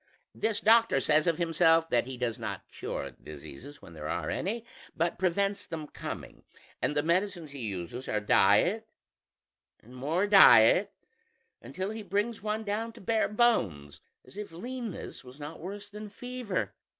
[0.33, 4.65] This doctor says of himself that he does not cure diseases when there are any,
[4.97, 6.43] but prevents them coming,
[6.81, 8.87] and the medicines he uses are diet
[9.79, 10.91] and more diet,
[11.61, 16.09] until he brings one down to bare bones; as if leanness was not worse than
[16.09, 16.73] fever.